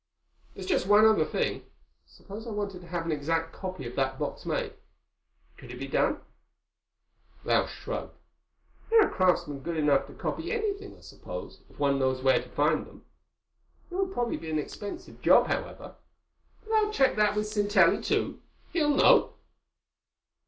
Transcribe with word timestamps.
"There's 0.55 0.65
just 0.65 0.87
one 0.87 1.05
other 1.05 1.23
thing. 1.23 1.63
Suppose 2.07 2.47
I 2.47 2.49
wanted 2.49 2.81
to 2.81 2.87
have 2.87 3.05
an 3.05 3.11
exact 3.11 3.53
copy 3.53 3.85
of 3.85 3.95
that 3.97 4.17
box 4.17 4.47
made. 4.47 4.73
Could 5.57 5.69
it 5.69 5.77
be 5.77 5.85
done?" 5.87 6.19
Lausch 7.45 7.69
shrugged. 7.71 8.17
"There 8.89 9.03
are 9.03 9.11
craftsmen 9.11 9.59
good 9.59 9.77
enough 9.77 10.07
to 10.07 10.13
copy 10.15 10.51
anything, 10.51 10.97
I 10.97 11.01
suppose, 11.01 11.61
if 11.69 11.77
one 11.77 11.99
knows 11.99 12.23
where 12.23 12.41
to 12.41 12.49
find 12.49 12.87
them. 12.87 13.05
It 13.91 13.93
would 13.93 14.11
probably 14.11 14.37
be 14.37 14.49
an 14.49 14.57
expensive 14.57 15.21
job, 15.21 15.45
however. 15.45 15.93
But 16.63 16.71
I'll 16.73 16.91
check 16.91 17.15
that 17.17 17.35
with 17.35 17.45
Sintelli 17.45 18.03
too. 18.03 18.41
He'll 18.73 18.95
know." 18.95 19.35